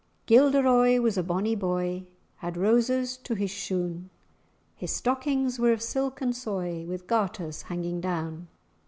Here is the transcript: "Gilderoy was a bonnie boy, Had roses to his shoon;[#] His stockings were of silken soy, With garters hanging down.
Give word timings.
"Gilderoy 0.25 0.99
was 0.99 1.15
a 1.15 1.21
bonnie 1.21 1.53
boy, 1.53 2.07
Had 2.37 2.57
roses 2.57 3.17
to 3.17 3.35
his 3.35 3.51
shoon;[#] 3.51 4.09
His 4.75 4.91
stockings 4.91 5.59
were 5.59 5.73
of 5.73 5.81
silken 5.83 6.33
soy, 6.33 6.87
With 6.87 7.05
garters 7.05 7.61
hanging 7.61 8.01
down. 8.01 8.47